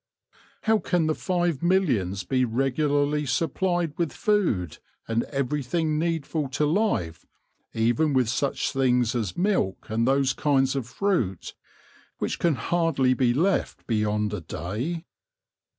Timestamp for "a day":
14.33-15.05